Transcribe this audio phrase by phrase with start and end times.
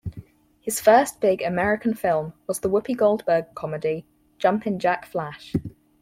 [0.61, 4.07] His first big American film was the Whoopi Goldberg comedy
[4.39, 5.53] "Jumpin' Jack Flash".